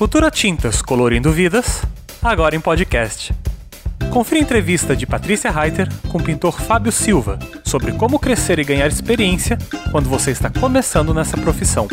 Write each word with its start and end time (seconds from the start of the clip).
Futura 0.00 0.30
Tintas 0.30 0.80
colorindo 0.80 1.30
vidas, 1.30 1.82
agora 2.22 2.56
em 2.56 2.60
podcast. 2.60 3.34
Confira 4.10 4.40
a 4.40 4.42
entrevista 4.42 4.96
de 4.96 5.06
Patrícia 5.06 5.50
Reiter 5.50 5.86
com 6.08 6.16
o 6.16 6.22
pintor 6.22 6.58
Fábio 6.58 6.90
Silva 6.90 7.38
sobre 7.62 7.92
como 7.92 8.18
crescer 8.18 8.58
e 8.58 8.64
ganhar 8.64 8.86
experiência 8.86 9.58
quando 9.92 10.08
você 10.08 10.30
está 10.30 10.48
começando 10.48 11.12
nessa 11.12 11.36
profissão. 11.36 11.86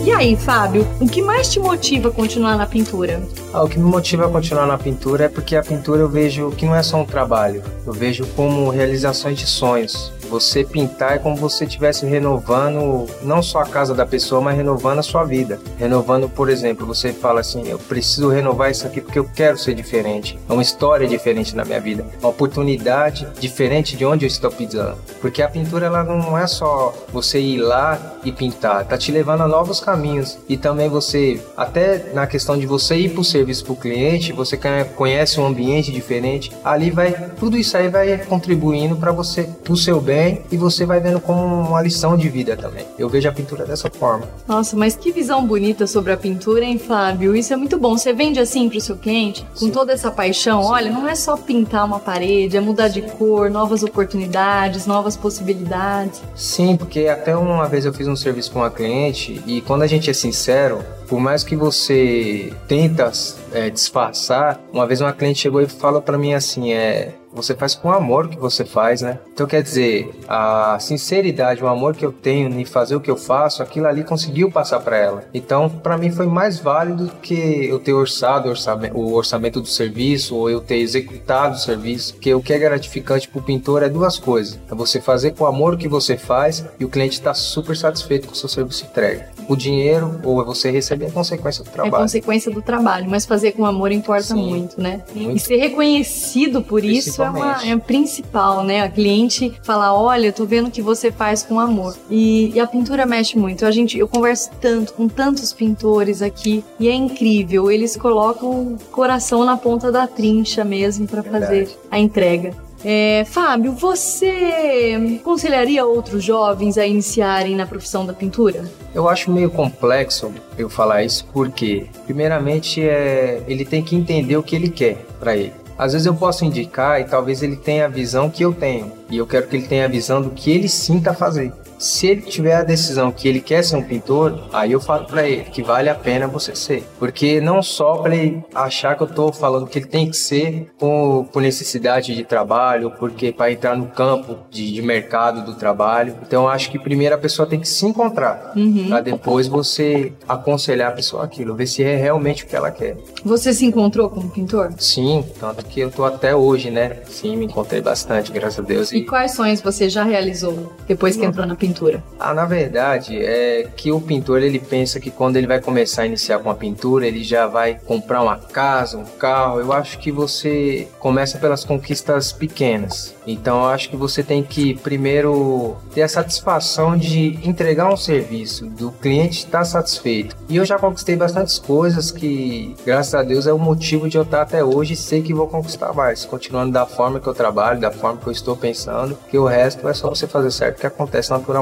E 0.06 0.12
aí, 0.12 0.36
Fábio, 0.36 0.88
o 1.02 1.10
que 1.10 1.20
mais 1.20 1.52
te 1.52 1.60
motiva 1.60 2.10
a 2.10 2.12
continuar 2.12 2.56
na 2.58 2.68
pintura? 2.68 3.24
Ah, 3.52 3.64
o 3.64 3.68
que 3.68 3.80
me 3.80 3.86
motiva 3.86 4.28
a 4.28 4.30
continuar 4.30 4.68
na 4.68 4.78
pintura 4.78 5.26
é 5.26 5.28
porque 5.28 5.56
a 5.56 5.64
pintura 5.64 6.02
eu 6.02 6.08
vejo 6.08 6.52
que 6.52 6.64
não 6.64 6.76
é 6.76 6.84
só 6.84 6.98
um 6.98 7.06
trabalho, 7.06 7.64
eu 7.88 7.92
vejo 7.92 8.24
como 8.36 8.70
realizações 8.70 9.40
de 9.40 9.48
sonhos. 9.48 10.14
Você 10.36 10.66
pintar 10.66 11.16
é 11.16 11.18
como 11.18 11.38
se 11.38 11.42
você 11.42 11.64
estivesse 11.64 12.06
renovando 12.06 13.08
não 13.22 13.42
só 13.42 13.60
a 13.60 13.66
casa 13.66 13.94
da 13.94 14.06
pessoa, 14.06 14.42
mas 14.42 14.58
renovando 14.58 15.00
a 15.00 15.02
sua 15.02 15.24
vida. 15.24 15.62
Renovando, 15.78 16.28
por 16.28 16.50
exemplo, 16.50 16.86
você 16.86 17.14
fala 17.14 17.40
assim: 17.40 17.70
eu 17.70 17.80
preciso 17.80 18.28
renovar 18.28 18.70
isso 18.70 18.86
aqui 18.86 19.00
porque 19.00 19.18
eu 19.18 19.30
quero 19.34 19.58
ser 19.58 19.74
diferente. 19.74 20.38
É 20.50 20.52
uma 20.52 20.62
história 20.62 21.08
diferente 21.08 21.56
na 21.56 21.64
minha 21.64 21.80
vida, 21.80 22.06
uma 22.20 22.28
oportunidade 22.28 23.26
diferente 23.40 23.96
de 23.96 24.06
onde 24.06 24.26
eu 24.26 24.28
estou 24.28 24.52
pisando. 24.52 24.98
Porque 25.22 25.42
a 25.42 25.48
pintura 25.48 25.86
ela 25.86 26.04
não 26.04 26.38
é 26.38 26.48
só 26.48 26.94
você 27.14 27.40
ir 27.40 27.60
lá 27.60 28.18
e 28.26 28.32
pintar, 28.34 28.84
tá 28.84 28.98
te 28.98 29.14
levando 29.14 29.42
a 29.42 29.48
novos 29.48 29.80
caminhos. 29.80 30.38
E 30.50 30.58
também 30.58 30.90
você, 30.90 31.42
até 31.56 32.12
na 32.14 32.28
questão 32.28 32.58
de 32.58 32.66
você 32.66 32.98
ir 32.98 33.12
para 33.12 33.22
o 33.22 33.24
serviço 33.24 33.64
para 33.64 33.74
o 33.74 33.78
cliente, 33.78 34.34
você 34.34 34.60
conhece 34.98 35.40
um 35.40 35.46
ambiente 35.46 35.94
diferente. 35.94 36.52
Ali 36.62 36.92
vai, 36.92 37.14
tudo 37.40 37.56
isso 37.56 37.78
aí 37.78 37.88
vai 37.88 38.18
contribuindo 38.18 38.98
para 38.98 39.14
você, 39.14 39.44
para 39.64 39.72
o 39.72 39.78
seu 39.78 40.02
bem 40.02 40.25
bem 40.26 40.42
e 40.52 40.58
você 40.58 40.86
vai 40.86 41.00
vendo 41.00 41.20
como 41.20 41.46
uma 41.46 41.82
lição 41.82 42.18
de 42.18 42.28
vida 42.30 42.58
também. 42.58 42.86
Eu 42.98 43.08
vejo 43.08 43.30
a 43.30 43.32
pintura 43.32 43.66
dessa 43.66 43.90
forma. 43.90 44.28
Nossa, 44.48 44.76
mas 44.76 44.96
que 44.96 45.12
visão 45.12 45.46
bonita 45.46 45.86
sobre 45.86 46.12
a 46.12 46.18
pintura, 46.18 46.66
hein, 46.66 46.80
Fábio? 46.80 47.36
Isso 47.36 47.54
é 47.54 47.56
muito 47.56 47.78
bom. 47.78 47.98
Você 47.98 48.12
vende 48.14 48.40
assim 48.40 48.68
pro 48.68 48.82
seu 48.82 48.96
cliente, 48.96 49.46
com 49.54 49.66
Sim. 49.66 49.72
toda 49.72 49.94
essa 49.94 50.10
paixão. 50.10 50.64
Sim. 50.64 50.70
Olha, 50.70 50.92
não 50.92 51.08
é 51.08 51.16
só 51.16 51.38
pintar 51.38 51.86
uma 51.86 52.00
parede, 52.00 52.58
é 52.58 52.60
mudar 52.60 52.88
de 52.88 53.02
cor, 53.02 53.50
novas 53.50 53.84
oportunidades, 53.84 54.88
novas 54.88 55.16
possibilidades. 55.16 56.22
Sim, 56.36 56.76
porque 56.76 57.08
até 57.08 57.36
uma 57.36 57.68
vez 57.68 57.86
eu 57.86 57.94
fiz 57.94 58.08
um 58.08 58.16
serviço 58.16 58.52
com 58.52 58.60
uma 58.60 58.72
cliente 58.72 59.42
e 59.46 59.62
quando 59.62 59.84
a 59.84 59.88
gente 59.88 60.10
é 60.10 60.14
sincero, 60.14 60.84
por 61.08 61.20
mais 61.20 61.44
que 61.44 61.56
você 61.56 62.52
tenta 62.68 63.12
é, 63.52 63.70
disfarçar, 63.70 64.60
uma 64.74 64.88
vez 64.88 65.02
uma 65.02 65.14
cliente 65.14 65.40
chegou 65.40 65.62
e 65.62 65.68
falou 65.68 66.02
para 66.02 66.18
mim 66.18 66.34
assim, 66.34 66.74
é, 66.74 67.14
você 67.36 67.54
faz 67.54 67.76
com 67.76 67.92
amor 67.92 68.26
o 68.26 68.30
que 68.30 68.40
você 68.40 68.64
faz, 68.64 69.02
né? 69.02 69.20
Então 69.34 69.46
quer 69.46 69.62
dizer, 69.62 70.10
a 70.28 70.78
sinceridade, 70.80 71.64
o 71.64 71.68
amor 71.68 71.96
que 71.96 72.06
eu 72.06 72.12
tenho 72.12 72.48
em 72.60 72.66
fazer 72.66 72.96
o 72.96 73.02
que 73.02 73.12
eu 73.12 73.18
faço, 73.18 73.62
aquilo 73.62 73.88
ali 73.88 74.04
conseguiu 74.04 74.50
passar 74.50 74.80
para 74.80 74.98
ela. 74.98 75.24
Então, 75.34 75.70
para 75.70 75.98
mim 75.98 76.12
foi 76.12 76.26
mais 76.26 76.60
válido 76.60 77.12
que 77.22 77.68
eu 77.68 77.80
ter 77.80 77.94
orçado 77.94 78.52
o 78.94 79.14
orçamento 79.14 79.60
do 79.60 79.68
serviço 79.68 80.36
ou 80.36 80.50
eu 80.50 80.62
ter 80.62 80.78
executado 80.78 81.56
o 81.56 81.60
serviço, 81.60 82.16
que 82.16 82.34
o 82.34 82.42
que 82.42 82.54
é 82.54 82.58
gratificante 82.58 83.28
para 83.28 83.40
o 83.40 83.44
pintor 83.44 83.84
é 83.84 83.90
duas 83.90 84.18
coisas: 84.18 84.60
é 84.72 84.76
você 84.76 85.02
fazer 85.02 85.32
com 85.32 85.46
amor 85.46 85.74
o 85.74 85.78
que 85.78 85.88
você 85.88 86.18
faz 86.18 86.66
e 86.80 86.86
o 86.86 86.90
cliente 86.90 87.16
está 87.16 87.34
super 87.34 87.76
satisfeito 87.76 88.28
com 88.28 88.34
o 88.34 88.38
seu 88.38 88.48
serviço 88.48 88.86
entregue. 88.86 89.24
O 89.48 89.56
dinheiro 89.56 90.20
ou 90.24 90.42
é 90.42 90.46
você 90.46 90.72
receber 90.72 91.08
a 91.08 91.12
consequência 91.12 91.64
do 91.64 91.70
trabalho. 91.70 91.96
É 91.96 92.00
consequência 92.00 92.52
do 92.52 92.62
trabalho, 92.62 93.10
mas 93.10 93.26
fazer 93.26 93.52
com 93.52 93.66
amor 93.66 93.92
importa 93.92 94.24
Sim, 94.24 94.36
muito, 94.36 94.82
né? 94.82 95.04
Muito. 95.14 95.38
E 95.38 95.40
ser 95.40 95.58
reconhecido 95.58 96.62
por 96.62 96.84
isso 96.84 97.25
é, 97.26 97.30
uma, 97.30 97.68
é 97.68 97.78
principal, 97.78 98.64
né? 98.64 98.82
A 98.82 98.90
cliente 98.90 99.54
falar, 99.64 99.94
olha, 99.94 100.28
eu 100.28 100.34
tô 100.34 100.46
vendo 100.46 100.72
que 100.72 100.82
você 100.82 101.12
faz 101.12 101.44
com 101.44 101.60
amor. 101.60 101.96
E, 102.10 102.52
e, 102.54 102.60
a 102.60 102.68
pintura 102.68 103.06
mexe 103.06 103.38
muito. 103.38 103.66
A 103.66 103.72
gente, 103.72 103.98
eu 103.98 104.08
converso 104.08 104.50
tanto 104.62 104.94
com 104.94 105.08
tantos 105.08 105.54
pintores 105.54 106.22
aqui 106.22 106.64
e 106.80 106.88
é 106.88 106.94
incrível. 106.94 107.72
Eles 107.72 107.96
colocam 107.96 108.50
o 108.50 108.78
coração 108.92 109.44
na 109.44 109.58
ponta 109.58 109.92
da 109.92 110.08
trincha 110.08 110.64
mesmo 110.64 111.08
para 111.08 111.24
fazer 111.24 111.70
a 111.92 112.00
entrega. 112.00 112.66
É, 112.88 113.26
Fábio, 113.26 113.72
você 113.72 115.18
aconselharia 115.20 115.84
outros 115.84 116.24
jovens 116.24 116.78
a 116.78 116.86
iniciarem 116.86 117.56
na 117.56 117.66
profissão 117.66 118.06
da 118.06 118.14
pintura? 118.14 118.64
Eu 118.94 119.10
acho 119.10 119.32
meio 119.32 119.50
complexo 119.50 120.32
eu 120.56 120.70
falar 120.70 121.04
isso 121.04 121.28
porque, 121.34 121.88
primeiramente, 122.06 122.88
é, 122.88 123.42
ele 123.48 123.66
tem 123.66 123.84
que 123.84 123.96
entender 123.96 124.38
o 124.38 124.44
que 124.44 124.56
ele 124.56 124.70
quer 124.70 124.98
para 125.20 125.36
ele. 125.36 125.65
Às 125.78 125.92
vezes 125.92 126.06
eu 126.06 126.16
posso 126.16 126.46
indicar 126.46 127.02
e 127.02 127.04
talvez 127.04 127.44
ele 127.44 127.58
tenha 127.58 127.86
a 127.86 127.90
visão 127.90 128.30
que 128.30 128.44
eu 128.44 128.54
tenho. 128.54 128.92
E 129.10 129.18
eu 129.18 129.28
quero 129.28 129.48
que 129.48 129.58
ele 129.58 129.68
tenha 129.68 129.86
a 129.86 129.90
visão 129.90 130.22
do 130.22 130.30
que 130.30 130.50
ele 130.50 130.70
sinta 130.70 131.14
fazer. 131.14 131.52
Se 131.78 132.08
ele 132.08 132.22
tiver 132.22 132.56
a 132.56 132.64
decisão 132.64 133.12
que 133.12 133.28
ele 133.28 133.42
quer 133.42 133.64
ser 133.64 133.76
um 133.76 133.84
pintor, 133.84 134.48
aí 134.52 134.72
eu 134.72 134.80
falo 134.80 135.06
para 135.06 135.28
ele 135.28 135.44
que 135.44 135.62
vale 135.62 135.90
a 135.90 135.96
pena 135.96 136.28
você 136.28 136.56
ser. 136.56 136.84
Porque 136.98 137.42
não 137.42 137.62
só 137.62 137.98
para 137.98 138.16
ele 138.16 138.44
achar 138.54 138.96
que 138.96 139.04
eu 139.04 139.08
tô 139.08 139.32
falando 139.32 139.68
que 139.68 139.80
ele 139.80 139.86
tem 139.86 140.10
que 140.10 140.18
ser 140.18 140.72
por, 140.78 141.28
por 141.32 141.42
necessidade 141.42 142.16
de 142.16 142.24
trabalho, 142.24 142.92
porque 142.98 143.32
para 143.32 143.52
entrar 143.52 143.76
no 143.76 143.88
campo 143.88 144.38
de, 144.50 144.74
de, 144.74 144.82
mercado 144.82 145.44
do 145.44 145.56
trabalho. 145.56 146.16
Então 146.26 146.44
eu 146.44 146.50
acho 146.50 146.72
que 146.72 146.80
primeiro 146.80 147.16
a 147.16 147.18
pessoa 147.18 147.48
tem 147.48 147.60
que 147.60 147.68
se 147.68 147.86
encontrar, 147.86 148.54
uhum. 148.56 148.88
para 148.90 149.02
depois 149.02 149.48
você 149.48 150.14
aconselhar 150.28 150.92
a 150.92 150.96
pessoa 150.96 151.24
aquilo, 151.24 151.56
ver 151.56 151.68
se 151.68 151.84
é 151.84 151.96
realmente 151.96 152.44
o 152.44 152.48
que 152.48 152.56
ela 152.56 152.72
quer. 152.72 152.98
Você 153.24 153.54
se 153.54 153.66
encontrou 153.66 154.10
como 154.10 154.30
pintor? 154.30 154.74
Sim, 154.78 155.26
tanto 155.40 155.66
que 155.66 155.80
eu 155.80 155.92
tô 155.92 156.06
até 156.06 156.36
hoje, 156.36 156.70
né? 156.70 156.98
Sim, 157.08 157.36
me 157.38 157.46
encontrei 157.46 157.82
bastante, 157.82 158.32
graças 158.32 158.60
a 158.60 158.62
Deus. 158.62 158.92
E, 158.92 158.98
e 158.98 159.06
quais 159.06 159.34
sonhos 159.34 159.62
você 159.62 159.90
já 159.90 160.04
realizou 160.04 160.74
depois 160.88 161.16
que 161.16 161.26
entrou 161.26 161.46
na 161.46 161.56
pintura? 161.56 161.65
Pintura? 161.68 162.04
Ah, 162.20 162.34
na 162.34 162.46
verdade, 162.46 163.18
é 163.18 163.68
que 163.76 163.92
o 163.92 164.00
pintor 164.00 164.42
ele 164.42 164.60
pensa 164.60 165.00
que 165.00 165.12
quando 165.12 165.38
ele 165.38 165.48
vai 165.48 165.60
começar 165.60 166.04
a 166.04 166.06
iniciar 166.06 166.40
com 166.40 166.50
a 166.50 166.56
pintura, 166.56 167.08
ele 167.08 167.24
já 167.24 167.48
vai 167.48 167.80
comprar 167.86 168.22
uma 168.22 168.38
casa, 168.38 168.98
um 168.98 169.06
carro. 169.06 169.60
Eu 169.60 169.74
acho 169.74 170.00
que 170.00 170.12
você 170.12 170.88
começa 171.00 171.38
pelas 171.38 171.64
conquistas 171.66 172.32
pequenas. 172.32 173.16
Então, 173.28 173.64
eu 173.64 173.70
acho 173.70 173.90
que 173.90 173.96
você 173.96 174.24
tem 174.24 174.44
que 174.44 174.76
primeiro 174.76 175.76
ter 175.94 176.04
a 176.04 176.08
satisfação 176.08 176.96
de 176.96 177.40
entregar 177.44 177.92
um 177.92 177.98
serviço, 177.98 178.66
do 178.68 178.92
cliente 178.92 179.40
estar 179.40 179.66
satisfeito. 179.66 180.36
E 180.48 180.58
eu 180.58 180.66
já 180.66 180.78
conquistei 180.78 181.16
bastantes 181.16 181.58
coisas 181.58 182.12
que, 182.12 182.76
graças 182.86 183.16
a 183.16 183.24
Deus, 183.24 183.48
é 183.48 183.54
o 183.54 183.58
motivo 183.58 184.08
de 184.08 184.18
eu 184.18 184.24
estar 184.24 184.44
até 184.44 184.64
hoje 184.64 184.94
e 184.94 184.98
sei 184.98 185.22
que 185.22 185.34
vou 185.34 185.48
conquistar 185.48 185.94
mais, 185.94 186.26
continuando 186.26 186.72
da 186.72 186.86
forma 186.86 187.20
que 187.20 187.28
eu 187.28 187.34
trabalho, 187.34 187.80
da 187.80 187.92
forma 187.92 188.20
que 188.22 188.28
eu 188.28 188.32
estou 188.32 188.56
pensando 188.56 189.18
que 189.30 189.38
o 189.38 189.46
resto 189.46 189.88
é 189.88 189.94
só 189.94 190.10
você 190.10 190.28
fazer 190.28 190.52
certo 190.52 190.80
que 190.80 190.88
acontece 190.88 191.32
naturalmente. 191.32 191.55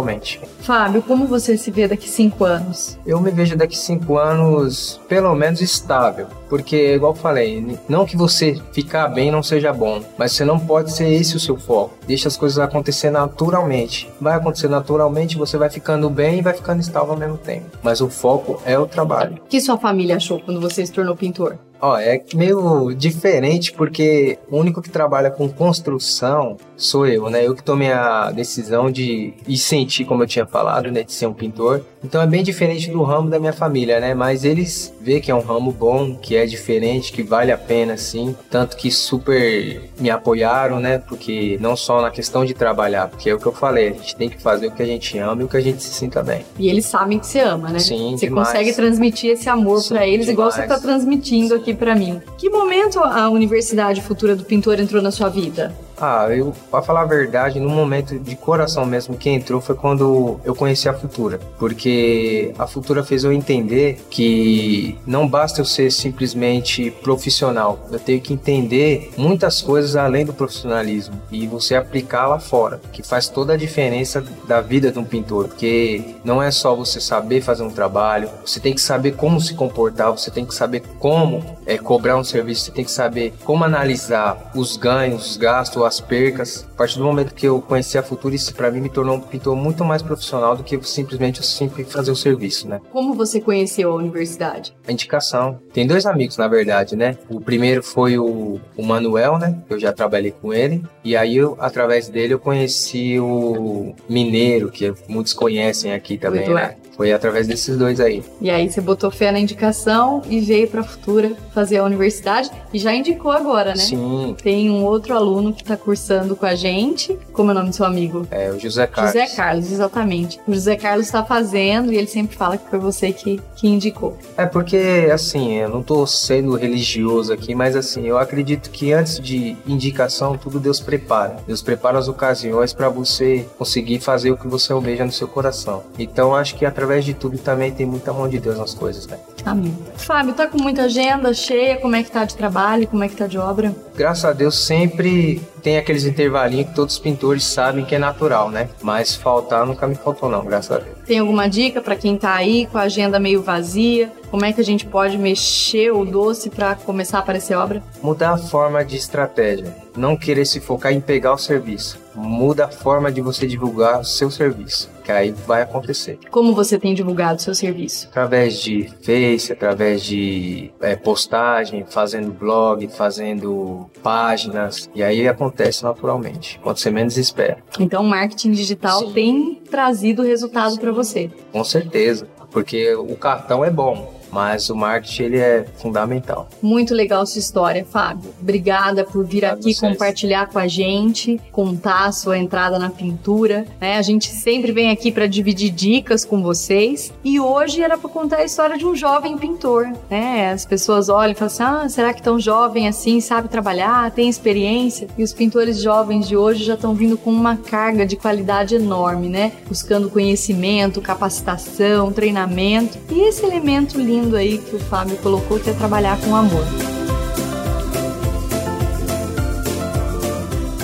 Fábio, 0.61 1.01
como 1.01 1.27
você 1.27 1.57
se 1.57 1.69
vê 1.71 1.87
daqui 1.87 2.09
cinco 2.09 2.45
anos? 2.45 2.97
Eu 3.05 3.19
me 3.19 3.31
vejo 3.31 3.55
daqui 3.55 3.77
cinco 3.77 4.17
anos 4.17 4.99
pelo 5.07 5.35
menos 5.35 5.61
estável, 5.61 6.27
porque 6.49 6.95
igual 6.95 7.13
eu 7.13 7.17
falei, 7.17 7.77
não 7.87 8.05
que 8.05 8.15
você 8.15 8.59
ficar 8.71 9.07
bem 9.09 9.31
não 9.31 9.43
seja 9.43 9.73
bom, 9.73 10.01
mas 10.17 10.31
você 10.31 10.45
não 10.45 10.59
pode 10.59 10.91
ser 10.91 11.09
esse 11.09 11.35
o 11.35 11.39
seu 11.39 11.57
foco. 11.57 11.93
Deixa 12.07 12.27
as 12.27 12.37
coisas 12.37 12.59
acontecer 12.59 13.09
naturalmente. 13.09 14.09
Vai 14.19 14.35
acontecer 14.35 14.67
naturalmente, 14.67 15.37
você 15.37 15.57
vai 15.57 15.69
ficando 15.69 16.09
bem 16.09 16.39
e 16.39 16.41
vai 16.41 16.53
ficando 16.53 16.81
estável 16.81 17.11
ao 17.11 17.17
mesmo 17.17 17.37
tempo. 17.37 17.65
Mas 17.81 18.01
o 18.01 18.09
foco 18.09 18.61
é 18.65 18.77
o 18.77 18.85
trabalho. 18.85 19.37
O 19.45 19.47
que 19.47 19.61
sua 19.61 19.77
família 19.77 20.15
achou 20.15 20.39
quando 20.39 20.61
você 20.61 20.85
se 20.85 20.91
tornou 20.91 21.15
pintor? 21.15 21.57
Ó, 21.85 21.97
é 21.97 22.23
meio 22.33 22.93
diferente 22.93 23.73
porque 23.73 24.39
o 24.49 24.57
único 24.57 24.81
que 24.81 24.89
trabalha 24.89 25.29
com 25.29 25.49
construção 25.49 26.55
sou 26.77 27.05
eu, 27.05 27.29
né? 27.29 27.45
Eu 27.45 27.53
que 27.53 27.61
tomei 27.61 27.91
a 27.91 28.31
decisão 28.31 28.89
de 28.89 29.33
e 29.45 29.57
sentir, 29.57 30.05
como 30.05 30.23
eu 30.23 30.27
tinha 30.27 30.45
falado, 30.45 30.89
né, 30.89 31.03
de 31.03 31.11
ser 31.11 31.25
um 31.25 31.33
pintor. 31.33 31.83
Então 32.03 32.21
é 32.21 32.27
bem 32.27 32.43
diferente 32.43 32.89
do 32.91 33.01
ramo 33.03 33.29
da 33.29 33.39
minha 33.39 33.53
família, 33.53 33.99
né? 33.99 34.13
Mas 34.13 34.43
eles 34.43 34.93
vê 34.99 35.19
que 35.21 35.31
é 35.31 35.35
um 35.35 35.39
ramo 35.41 35.71
bom, 35.71 36.15
que 36.15 36.35
é 36.35 36.45
diferente, 36.45 37.11
que 37.11 37.23
vale 37.23 37.51
a 37.51 37.57
pena, 37.57 37.95
sim. 37.97 38.35
Tanto 38.49 38.75
que 38.75 38.91
super 38.91 39.81
me 39.99 40.09
apoiaram, 40.09 40.79
né? 40.79 40.97
Porque 40.97 41.57
não 41.61 41.75
só 41.75 42.01
na 42.01 42.11
questão 42.11 42.43
de 42.43 42.53
trabalhar, 42.53 43.07
porque 43.07 43.29
é 43.29 43.33
o 43.33 43.39
que 43.39 43.45
eu 43.45 43.53
falei, 43.53 43.89
a 43.89 43.91
gente 43.93 44.15
tem 44.15 44.29
que 44.29 44.41
fazer 44.41 44.67
o 44.67 44.71
que 44.71 44.81
a 44.83 44.85
gente 44.85 45.17
ama 45.17 45.41
e 45.41 45.45
o 45.45 45.47
que 45.47 45.57
a 45.57 45.61
gente 45.61 45.81
se 45.81 45.93
sinta 45.93 46.21
bem. 46.21 46.43
E 46.59 46.69
eles 46.69 46.85
sabem 46.85 47.19
que 47.19 47.25
você 47.27 47.39
ama, 47.39 47.69
né? 47.69 47.79
Sim, 47.79 48.17
Você 48.17 48.25
demais. 48.27 48.47
consegue 48.47 48.73
transmitir 48.73 49.31
esse 49.31 49.47
amor 49.49 49.81
para 49.87 50.05
eles, 50.05 50.27
igual 50.27 50.51
você 50.51 50.61
demais. 50.63 50.81
tá 50.81 50.85
transmitindo 50.87 51.55
aqui 51.55 51.73
para 51.73 51.95
mim. 51.95 52.21
Que 52.37 52.49
momento 52.49 52.99
a 52.99 53.29
Universidade 53.29 54.01
Futura 54.01 54.35
do 54.35 54.43
Pintor 54.43 54.79
entrou 54.79 55.01
na 55.01 55.11
sua 55.11 55.29
vida? 55.29 55.73
Ah, 56.05 56.27
eu, 56.29 56.53
pra 56.69 56.81
falar 56.81 57.03
a 57.03 57.05
verdade, 57.05 57.61
no 57.61 57.69
momento 57.69 58.19
de 58.19 58.35
coração 58.35 58.85
mesmo 58.85 59.15
que 59.15 59.29
entrou 59.29 59.61
foi 59.61 59.73
quando 59.73 60.37
eu 60.43 60.53
conheci 60.53 60.89
a 60.89 60.93
Futura. 60.93 61.39
Porque 61.57 62.53
a 62.59 62.67
Futura 62.67 63.05
fez 63.05 63.23
eu 63.23 63.31
entender 63.31 64.05
que 64.09 64.97
não 65.07 65.25
basta 65.25 65.61
eu 65.61 65.65
ser 65.65 65.89
simplesmente 65.91 66.91
profissional. 66.91 67.87
Eu 67.89 67.99
tenho 67.99 68.19
que 68.19 68.33
entender 68.33 69.13
muitas 69.17 69.61
coisas 69.61 69.95
além 69.95 70.25
do 70.25 70.33
profissionalismo 70.33 71.15
e 71.31 71.47
você 71.47 71.73
aplicar 71.73 72.27
lá 72.27 72.37
fora, 72.37 72.81
que 72.91 73.01
faz 73.01 73.29
toda 73.29 73.53
a 73.53 73.57
diferença 73.57 74.21
da 74.45 74.59
vida 74.59 74.91
de 74.91 74.99
um 74.99 75.05
pintor. 75.05 75.47
Porque 75.47 76.15
não 76.25 76.43
é 76.43 76.51
só 76.51 76.75
você 76.75 76.99
saber 76.99 77.39
fazer 77.39 77.63
um 77.63 77.71
trabalho, 77.71 78.29
você 78.45 78.59
tem 78.59 78.73
que 78.73 78.81
saber 78.81 79.15
como 79.15 79.39
se 79.39 79.53
comportar, 79.53 80.11
você 80.11 80.29
tem 80.29 80.45
que 80.45 80.53
saber 80.53 80.83
como 80.99 81.41
é, 81.65 81.77
cobrar 81.77 82.17
um 82.17 82.25
serviço, 82.25 82.65
você 82.65 82.71
tem 82.71 82.83
que 82.83 82.91
saber 82.91 83.33
como 83.45 83.63
analisar 83.63 84.51
os 84.53 84.75
ganhos, 84.75 85.31
os 85.31 85.37
gastos, 85.37 85.92
as 85.93 86.01
percas. 86.01 86.67
A 86.73 86.77
partir 86.77 86.97
do 86.97 87.03
momento 87.03 87.33
que 87.33 87.47
eu 87.47 87.61
conheci 87.61 87.97
a 87.97 88.03
Futura, 88.03 88.35
isso 88.35 88.53
para 88.53 88.71
mim 88.71 88.81
me 88.81 88.89
tornou 88.89 89.17
um 89.17 89.19
pintor 89.19 89.55
muito 89.55 89.83
mais 89.83 90.01
profissional 90.01 90.55
do 90.55 90.63
que 90.63 90.79
simplesmente 90.83 91.39
eu 91.39 91.43
sempre 91.43 91.83
fazer 91.83 92.11
o 92.11 92.15
serviço, 92.15 92.67
né? 92.67 92.81
Como 92.91 93.13
você 93.13 93.39
conheceu 93.39 93.91
a 93.91 93.95
universidade? 93.95 94.75
A 94.87 94.91
indicação. 94.91 95.59
Tem 95.71 95.85
dois 95.85 96.05
amigos, 96.05 96.37
na 96.37 96.47
verdade, 96.47 96.95
né? 96.95 97.17
O 97.29 97.39
primeiro 97.39 97.83
foi 97.83 98.17
o, 98.17 98.59
o 98.75 98.83
Manuel, 98.83 99.37
né? 99.37 99.57
Eu 99.69 99.79
já 99.79 99.93
trabalhei 99.93 100.31
com 100.31 100.53
ele. 100.53 100.83
E 101.03 101.15
aí, 101.15 101.37
eu, 101.37 101.55
através 101.59 102.09
dele, 102.09 102.33
eu 102.33 102.39
conheci 102.39 103.19
o 103.19 103.93
Mineiro, 104.09 104.71
que 104.71 104.93
muitos 105.07 105.33
conhecem 105.33 105.93
aqui 105.93 106.17
também, 106.17 106.49
né? 106.49 106.75
Foi 106.95 107.11
através 107.11 107.47
desses 107.47 107.77
dois 107.77 107.99
aí. 107.99 108.23
E 108.39 108.49
aí 108.49 108.69
você 108.69 108.81
botou 108.81 109.09
fé 109.09 109.31
na 109.31 109.39
indicação 109.39 110.21
e 110.29 110.39
veio 110.39 110.67
para 110.67 110.83
Futura 110.83 111.31
fazer 111.53 111.77
a 111.77 111.83
universidade 111.83 112.51
e 112.73 112.77
já 112.79 112.93
indicou 112.93 113.31
agora, 113.31 113.71
né? 113.71 113.77
Sim, 113.77 114.35
Tem 114.41 114.69
um 114.69 114.83
outro 114.83 115.15
aluno 115.15 115.53
que 115.53 115.63
tá 115.63 115.75
cursando 115.75 116.35
com 116.35 116.45
a 116.45 116.55
gente. 116.55 117.17
Como 117.31 117.49
é 117.49 117.53
o 117.53 117.55
nome 117.55 117.69
do 117.69 117.75
seu 117.75 117.85
amigo? 117.85 118.27
é 118.29 118.49
o 118.51 118.59
José 118.59 118.85
Carlos. 118.87 119.13
José 119.13 119.35
Carlos, 119.35 119.71
exatamente. 119.71 120.39
O 120.47 120.53
José 120.53 120.75
Carlos 120.75 121.05
está 121.05 121.23
fazendo 121.23 121.91
e 121.91 121.97
ele 121.97 122.07
sempre 122.07 122.35
fala 122.35 122.57
que 122.57 122.69
foi 122.69 122.79
você 122.79 123.11
que, 123.11 123.39
que 123.55 123.67
indicou. 123.67 124.17
É 124.37 124.45
porque, 124.45 125.09
assim, 125.11 125.53
eu 125.55 125.69
não 125.69 125.81
tô 125.81 126.05
sendo 126.05 126.55
religioso 126.55 127.31
aqui, 127.33 127.55
mas 127.55 127.75
assim, 127.75 128.05
eu 128.05 128.17
acredito 128.17 128.69
que 128.69 128.91
antes 128.93 129.19
de 129.19 129.55
indicação, 129.67 130.37
tudo 130.37 130.59
Deus 130.59 130.79
prepara. 130.79 131.37
Deus 131.47 131.61
prepara 131.61 131.97
as 131.97 132.07
ocasiões 132.07 132.73
para 132.73 132.89
você 132.89 133.45
conseguir 133.57 133.99
fazer 133.99 134.31
o 134.31 134.37
que 134.37 134.47
você 134.47 134.71
almeja 134.73 135.05
no 135.05 135.11
seu 135.11 135.27
coração. 135.27 135.83
Então, 135.97 136.35
acho 136.35 136.55
que 136.55 136.65
através 136.65 136.82
de 137.05 137.13
tudo 137.13 137.37
também 137.37 137.71
tem 137.71 137.85
muita 137.85 138.13
mão 138.13 138.27
de 138.27 138.39
Deus 138.39 138.57
nas 138.57 138.73
coisas, 138.73 139.07
né? 139.07 139.19
Amém. 139.45 139.75
Fábio, 139.97 140.33
tá 140.33 140.47
com 140.47 140.61
muita 140.61 140.83
agenda 140.83 141.33
cheia? 141.33 141.77
Como 141.77 141.95
é 141.95 142.03
que 142.03 142.11
tá 142.11 142.25
de 142.25 142.35
trabalho? 142.35 142.87
Como 142.87 143.03
é 143.03 143.09
que 143.09 143.15
tá 143.15 143.27
de 143.27 143.37
obra? 143.37 143.73
Graças 143.95 144.25
a 144.25 144.33
Deus 144.33 144.57
sempre 144.57 145.41
tem 145.61 145.77
aqueles 145.77 146.05
intervalinhos 146.05 146.69
que 146.69 146.75
todos 146.75 146.95
os 146.95 146.99
pintores 146.99 147.43
sabem 147.43 147.85
que 147.85 147.95
é 147.95 147.99
natural, 147.99 148.49
né? 148.49 148.69
Mas 148.81 149.15
faltar 149.15 149.65
nunca 149.65 149.87
me 149.87 149.95
faltou 149.95 150.29
não, 150.29 150.43
graças 150.43 150.71
a 150.71 150.79
Deus. 150.79 150.97
Tem 151.05 151.19
alguma 151.19 151.47
dica 151.47 151.81
para 151.81 151.95
quem 151.95 152.17
tá 152.17 152.33
aí 152.33 152.65
com 152.65 152.77
a 152.77 152.81
agenda 152.81 153.19
meio 153.19 153.41
vazia? 153.41 154.11
Como 154.31 154.43
é 154.45 154.51
que 154.51 154.59
a 154.59 154.63
gente 154.63 154.85
pode 154.85 155.17
mexer 155.17 155.91
o 155.91 156.03
doce 156.03 156.49
para 156.49 156.75
começar 156.75 157.17
a 157.17 157.21
aparecer 157.21 157.55
obra? 157.55 157.83
Mudar 158.01 158.31
a 158.31 158.37
forma 158.37 158.83
de 158.83 158.97
estratégia. 158.97 159.75
Não 159.95 160.17
querer 160.17 160.45
se 160.45 160.59
focar 160.59 160.91
em 160.91 160.99
pegar 160.99 161.33
o 161.33 161.37
serviço. 161.37 161.99
Muda 162.15 162.65
a 162.65 162.69
forma 162.69 163.11
de 163.11 163.21
você 163.21 163.45
divulgar 163.45 163.99
o 163.99 164.03
seu 164.03 164.31
serviço, 164.31 164.89
que 165.03 165.11
aí 165.11 165.31
vai 165.45 165.61
acontecer. 165.61 166.17
Como 166.31 166.53
você 166.53 166.79
tem 166.79 166.93
divulgado 166.93 167.37
o 167.39 167.41
seu 167.41 167.53
serviço? 167.53 168.07
Através 168.09 168.59
de 168.59 168.91
Face, 169.33 169.51
através 169.51 170.03
de 170.03 170.71
é, 170.81 170.95
postagem, 170.95 171.85
fazendo 171.87 172.31
blog, 172.31 172.87
fazendo 172.87 173.89
páginas, 174.01 174.89
e 174.93 175.03
aí 175.03 175.27
acontece 175.27 175.83
naturalmente, 175.83 176.59
quando 176.61 176.77
você 176.77 176.91
menos 176.91 177.17
espera. 177.17 177.57
Então, 177.79 178.03
o 178.03 178.07
marketing 178.07 178.51
digital 178.51 178.99
Sim. 178.99 179.13
tem 179.13 179.61
trazido 179.69 180.21
resultado 180.21 180.79
para 180.79 180.91
você. 180.91 181.29
Com 181.51 181.63
certeza, 181.63 182.27
porque 182.51 182.93
o 182.95 183.15
cartão 183.15 183.63
é 183.65 183.69
bom, 183.69 184.13
mas 184.33 184.69
o 184.69 184.75
marketing 184.75 185.23
ele 185.23 185.37
é 185.37 185.65
fundamental. 185.75 186.49
Muito 186.61 186.93
legal 186.93 187.25
sua 187.25 187.39
história, 187.39 187.85
Fábio. 187.85 188.33
Obrigada 188.41 189.03
por 189.03 189.23
vir 189.23 189.45
Obrigado 189.45 189.51
a 189.51 189.53
aqui 189.53 189.73
vocês. 189.73 189.79
compartilhar 189.79 190.47
com 190.47 190.57
a 190.57 190.67
gente, 190.67 191.39
contar 191.51 192.05
a 192.05 192.11
sua 192.11 192.37
entrada 192.37 192.79
na 192.79 192.89
pintura. 192.89 193.65
né? 193.79 193.97
A 193.97 194.01
gente 194.01 194.29
sempre 194.29 194.71
vem 194.71 194.89
aqui 194.89 195.11
para 195.11 195.27
dividir 195.27 195.69
dicas 195.69 196.25
com 196.25 196.41
vocês. 196.41 197.13
E 197.23 197.39
hoje 197.39 197.81
era 197.81 197.97
para 197.97 198.09
contar 198.09 198.37
a 198.37 198.43
história 198.43 198.77
de 198.77 198.85
um 198.85 198.95
jovem 198.95 199.37
pintor. 199.37 199.91
Né? 200.09 200.51
As 200.51 200.65
pessoas 200.65 201.09
olham 201.09 201.33
e 201.33 201.35
falam 201.35 201.53
assim: 201.53 201.63
ah, 201.63 201.89
será 201.89 202.13
que 202.13 202.21
tão 202.21 202.39
jovem 202.39 202.87
assim 202.87 203.21
sabe 203.21 203.47
trabalhar, 203.47 204.09
tem 204.11 204.27
experiência? 204.27 205.07
E 205.17 205.23
os 205.23 205.31
pintores 205.31 205.79
jovens 205.81 206.27
de 206.27 206.35
hoje 206.35 206.63
já 206.63 206.73
estão 206.73 206.95
vindo 206.95 207.17
com 207.17 207.29
uma 207.29 207.55
carga 207.57 208.05
de 208.05 208.15
qualidade 208.15 208.75
enorme, 208.75 209.29
né? 209.29 209.51
Buscando 209.67 210.09
conhecimento, 210.09 211.01
capacitação, 211.01 212.11
treinamento. 212.11 212.97
E 213.11 213.27
esse 213.27 213.45
elemento 213.45 213.99
lindo 214.23 214.37
aí 214.37 214.57
que 214.57 214.75
o 214.75 214.79
Fábio 214.79 215.15
colocou 215.17 215.59
que 215.59 215.69
é 215.69 215.73
trabalhar 215.73 216.17
com 216.19 216.35
amor. 216.35 216.65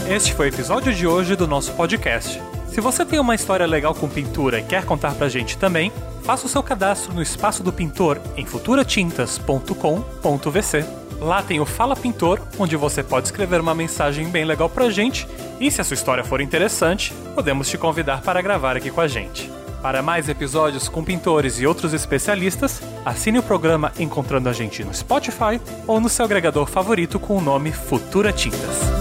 Este 0.10 0.34
foi 0.34 0.48
o 0.48 0.50
episódio 0.50 0.93
de 0.93 1.08
hoje 1.08 1.36
do 1.36 1.48
nosso 1.48 1.72
podcast. 1.74 2.41
Se 2.67 2.79
você 2.81 3.05
tem 3.05 3.19
uma 3.19 3.36
história 3.36 3.65
legal 3.65 3.96
com 3.96 4.10
pintura 4.10 4.60
e 4.60 4.63
quer 4.63 4.84
contar 4.84 5.13
pra 5.13 5.29
gente 5.29 5.58
também, 5.58 5.93
faça 6.24 6.46
o 6.46 6.50
seu 6.50 6.63
cadastro 6.63 7.13
no 7.13 7.22
Espaço 7.22 7.63
do 7.63 7.72
Pintor 7.72 8.19
em 8.36 8.46
futuratintas.com.vc. 8.46 10.86
Lá 11.22 11.41
tem 11.43 11.60
o 11.60 11.65
Fala 11.65 11.96
Pintor, 11.96 12.41
onde 12.58 12.75
você 12.75 13.03
pode 13.03 13.27
escrever 13.27 13.60
uma 13.60 13.75
mensagem 13.75 14.27
bem 14.29 14.46
legal 14.46 14.69
pra 14.69 14.89
gente 14.89 15.27
e, 15.60 15.69
se 15.69 15.81
a 15.81 15.84
sua 15.84 15.96
história 15.96 16.24
for 16.24 16.41
interessante, 16.41 17.13
podemos 17.36 17.69
te 17.69 17.77
convidar 17.77 18.22
para 18.22 18.41
gravar 18.41 18.77
aqui 18.77 18.89
com 18.89 19.01
a 19.01 19.08
gente. 19.08 19.58
Para 19.81 20.01
mais 20.01 20.27
episódios 20.27 20.89
com 20.89 21.03
pintores 21.03 21.59
e 21.59 21.65
outros 21.65 21.93
especialistas, 21.93 22.81
assine 23.05 23.39
o 23.39 23.43
programa 23.43 23.93
encontrando 23.98 24.50
a 24.50 24.53
gente 24.53 24.83
no 24.83 24.93
Spotify 24.93 25.59
ou 25.88 26.01
no 26.01 26.09
seu 26.09 26.25
agregador 26.25 26.67
favorito 26.67 27.17
com 27.17 27.38
o 27.38 27.41
nome 27.41 27.71
Futura 27.71 28.33
Tintas. 28.33 28.99